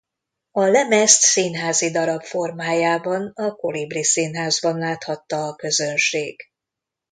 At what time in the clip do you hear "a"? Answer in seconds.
0.51-0.63, 3.35-3.55, 5.47-5.55